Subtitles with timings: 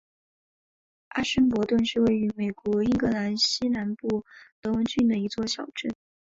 [1.09, 4.25] 阿什伯顿是位于英国英格兰西南部
[4.59, 5.93] 德文郡的一座小镇。